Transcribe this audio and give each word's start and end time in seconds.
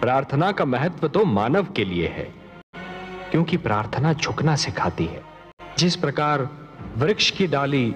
प्रार्थना 0.00 0.50
का 0.52 0.64
महत्व 0.64 1.06
तो 1.08 1.24
मानव 1.24 1.66
के 1.76 1.84
लिए 1.84 2.06
है, 2.08 2.24
क्योंकि 3.30 3.56
प्रार्थना 3.56 4.12
झुकना 4.12 4.54
सिखाती 4.56 5.04
है। 5.04 5.22
जिस 5.78 5.96
प्रकार 5.96 6.48
वृक्ष 6.96 7.30
की 7.30 7.46
डाली 7.46 7.94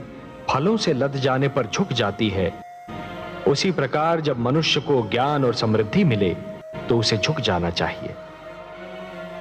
फलों 0.50 0.76
से 0.76 0.92
लद 0.92 1.16
जाने 1.16 1.48
पर 1.48 1.66
झुक 1.66 1.92
जाती 1.92 2.28
है, 2.28 2.52
उसी 3.48 3.70
प्रकार 3.70 4.20
जब 4.20 4.38
मनुष्य 4.38 4.80
को 4.80 5.00
ज्ञान 5.10 5.44
और 5.44 5.54
समृद्धि 5.54 6.04
मिले 6.04 6.34
तो 6.88 6.98
उसे 6.98 7.16
झुक 7.18 7.40
जाना 7.40 7.70
चाहिए। 7.72 8.14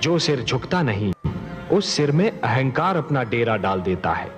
जो 0.01 0.17
सिर 0.19 0.43
झुकता 0.43 0.81
नहीं, 0.81 1.13
उस 1.71 1.89
सिर 1.89 2.11
में 2.11 2.29
अहंकार 2.31 2.97
अपना 2.97 3.23
डेरा 3.25 3.57
डाल 3.57 3.81
देता 3.81 4.13
है। 4.13 4.29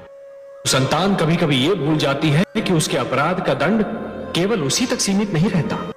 संतान 0.67 1.15
कभी 1.15 1.35
कभी 1.35 1.65
यह 1.65 1.75
भूल 1.75 1.97
जाती 1.97 2.29
है 2.29 2.43
कि 2.57 2.73
उसके 2.73 2.97
अपराध 2.97 3.45
का 3.45 3.53
दंड 3.55 3.83
केवल 4.35 4.63
उसी 4.63 4.85
तक 4.85 4.99
सीमित 4.99 5.33
नहीं 5.33 5.49
रहता। 5.49 5.91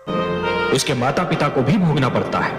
उसके 0.74 0.94
माता 0.94 1.22
पिता 1.24 1.48
को 1.48 1.62
भी 1.62 1.76
भोगना 1.76 2.08
पड़ता 2.08 2.38
है। 2.38 2.52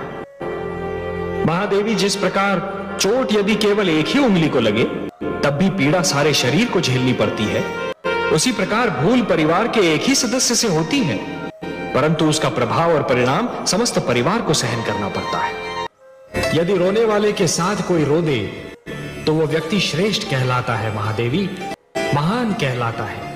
महादेवी 1.45 1.95
जिस 1.95 2.15
प्रकार 2.15 2.61
चोट 2.99 3.33
यदि 3.33 3.55
केवल 3.55 3.89
एक 3.89 4.07
ही 4.07 4.19
उंगली 4.19 4.49
को 4.49 4.59
लगे, 4.59 4.83
तब 4.83 5.57
भी 5.59 5.69
पीड़ा 5.69 6.01
सारे 6.03 6.33
शरीर 6.33 6.69
को 6.69 6.81
झेलनी 6.81 7.13
पड़ती 7.13 7.43
है। 7.45 7.63
उसी 8.31 8.51
प्रकार 8.51 8.89
भूल 8.91 9.21
परिवार 9.21 9.67
के 9.67 9.81
एक 9.93 10.01
ही 10.01 10.15
सदस्य 10.15 10.55
से 10.55 10.67
होती 10.67 10.99
है, 10.99 11.17
परंतु 11.93 12.25
उसका 12.25 12.49
प्रभाव 12.49 12.93
और 12.95 13.03
परिणाम 13.03 13.49
समस्त 13.65 13.99
परिवार 13.99 14.41
को 14.41 14.53
सहन 14.53 14.83
करना 14.85 15.09
पड़ता 15.09 15.37
है। 15.37 15.53
यदि 16.55 16.77
रोने 16.77 17.05
वाले 17.05 17.31
के 17.31 17.47
साथ 17.47 17.87
कोई 17.87 18.03
रो 18.03 18.21
दे 18.21 18.39
तो 19.25 19.33
वो 19.33 19.45
व्यक्ति 19.45 19.79
श्रेष्ठ 19.79 20.23
कहलाता 20.23 20.75
है 20.75 20.95
महादेवी, 20.95 21.49
महान 22.15 22.53
कहलाता 22.53 23.03
है। 23.03 23.28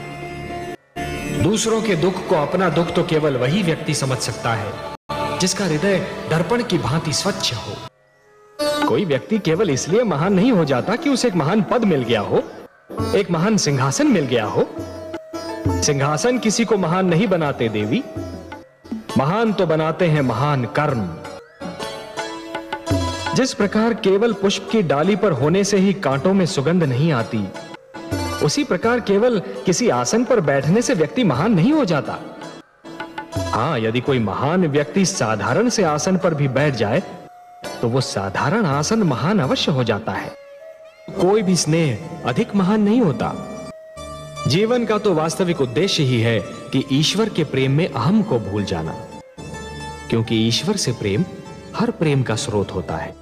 दूसरों 1.42 1.82
के 1.82 1.96
दुख 1.96 2.16
को 2.28 2.36
अपना 2.36 2.70
दुख 2.70 2.94
तो 2.94 3.04
केवल 3.04 3.38
वही 3.38 3.62
व्यक्ति 3.64 3.94
समझ 3.94 4.18
सकता 4.18 4.54
है, 4.54 4.72
जिसका 5.40 5.66
हृदय 5.66 5.98
दर्पण 6.30 6.64
की 6.64 6.78
भांति 6.78 7.14
स्वच्छ 7.14 7.54
हो। 7.54 7.76
कोई 8.88 9.06
व्यक्ति 9.06 9.40
केवल 9.40 9.70
इसलिए 9.70 10.04
महान 10.04 10.34
नहीं 10.34 10.52
हो 10.52 10.66
जाता 10.66 10.96
कि 10.96 11.10
उसे 11.10 11.28
एक 11.28 11.36
महान 11.36 11.62
पद 11.62 11.84
मिल 11.84 12.04
गया 12.04 12.22
हो, 12.22 12.44
एक 13.16 13.32
महान 13.32 13.58
सिंहासन 13.58 14.08
मिल 14.08 14.26
गया 14.26 14.46
हो। 14.46 14.68
सिंहासन 15.82 16.38
किसी 16.40 16.66
को 16.66 16.78
महान 16.78 17.06
नहीं 17.06 17.28
बनाते 17.28 17.70
देवी। 17.70 18.04
महान 19.18 19.54
तो 19.54 19.66
बनाते 19.66 20.08
हैं 20.08 20.22
महान 20.22 20.66
कर्म। 20.80 21.10
जिस 23.36 23.54
प्रकार 23.54 23.94
केवल 23.94 24.34
पुष्प 24.34 24.68
की 24.72 24.82
डाली 24.82 25.16
पर 25.16 25.32
होने 25.32 25.64
से 25.64 25.78
ही 25.78 25.94
कांटों 25.94 26.34
में 26.34 26.46
सुगंध 26.46 26.84
नहीं 26.84 27.12
आती 27.12 27.48
उसी 28.44 28.64
प्रकार 28.64 29.00
केवल 29.00 29.40
किसी 29.66 29.90
आसन 29.92 30.24
पर 30.24 30.40
बैठने 30.42 30.82
से 30.82 30.94
व्यक्ति 30.94 31.24
महान 31.24 31.54
नहीं 31.54 31.72
हो 31.74 31.86
जाता। 31.86 32.20
हाँ, 33.50 33.80
यदि 33.80 34.02
कोई 34.02 34.20
महान 34.20 34.68
व्यक्ति 34.68 35.06
साधारण 35.06 35.70
से 35.70 35.84
आसन 35.84 36.18
पर 36.18 36.34
भी 36.34 36.48
बैठ 36.50 36.76
जाए 36.76 37.02
तो 37.82 37.88
वो 37.90 38.02
साधारण 38.02 38.66
आसन 38.66 39.04
महान 39.04 39.40
अवश्य 39.40 39.72
हो 39.72 39.84
जाता 39.84 40.12
है। 40.12 40.32
कोई 41.12 41.42
भी 41.42 41.56
स्नेह 41.56 42.22
अधिक 42.26 42.56
महान 42.56 42.82
नहीं 42.82 43.02
होता। 43.02 43.34
जीवन 44.48 44.86
का 44.86 44.98
तो 44.98 45.14
वास्तविक 45.14 45.62
उद्देश्य 45.62 46.04
ही 46.04 46.20
है 46.22 46.40
कि 46.72 46.84
ईश्वर 46.92 47.30
के 47.30 47.44
प्रेम 47.46 47.72
में 47.72 47.88
अहम 47.88 48.22
को 48.22 48.40
भूल 48.42 48.64
जाना, 48.66 48.96
क्योंकि 50.10 50.48
ईश्वर 50.48 50.78
से 50.78 50.92
प्रेम 50.92 51.26
हर 51.76 51.92
प्रेम 51.92 52.24
का 52.24 52.36
स्रोत 52.38 52.74
होता 52.76 52.98
है। 52.98 53.14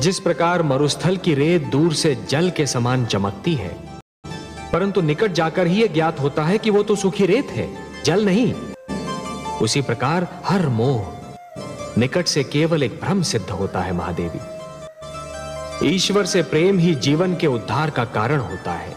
जिस 0.00 0.18
प्रकार 0.20 0.62
मरुस्थल 0.62 1.16
की 1.16 1.34
रेत 1.34 1.62
दूर 1.62 1.92
से 1.94 2.14
जल 2.30 2.50
के 2.50 2.66
समान 2.66 3.04
चमकती 3.06 3.54
है, 3.54 3.68
परंतु 4.72 5.00
निकट 5.00 5.32
जाकर 5.32 5.66
ही 5.66 5.80
यह 5.82 5.92
ज्ञात 5.92 6.20
होता 6.20 6.44
है 6.44 6.58
कि 6.58 6.70
वो 6.70 6.82
तो 6.82 6.96
सूखी 6.96 7.26
रेत 7.26 7.50
है, 7.50 7.68
जल 8.04 8.24
नहीं। 8.24 8.52
उसी 9.62 9.82
प्रकार 9.82 10.26
हर 10.46 10.68
मोह 10.70 11.98
निकट 11.98 12.26
से 12.26 12.44
केवल 12.44 12.82
एक 12.82 13.00
भ्रम 13.00 13.22
सिद्ध 13.22 13.48
होता 13.50 13.80
है 13.80 13.92
महादेवी। 13.92 14.40
ईश्वर 15.86 16.26
से 16.26 16.42
प्रेम 16.44 16.78
ही 16.78 16.94
जीवन 17.00 17.36
के 17.36 17.46
उद्धार 17.46 17.90
का 17.90 18.04
कारण 18.12 18.40
होता 18.40 18.72
है। 18.72 18.95